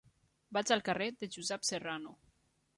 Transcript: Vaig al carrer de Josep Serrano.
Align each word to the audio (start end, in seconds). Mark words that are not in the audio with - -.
Vaig 0.57 0.73
al 0.77 0.81
carrer 0.87 1.11
de 1.19 1.31
Josep 1.37 1.71
Serrano. 1.73 2.19